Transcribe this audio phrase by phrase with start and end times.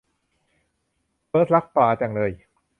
[1.27, 2.31] เฟิสท์รักปลาจังเลย